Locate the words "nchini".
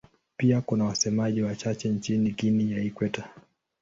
1.89-2.31